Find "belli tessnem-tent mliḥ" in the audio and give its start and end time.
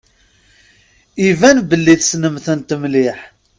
1.69-3.19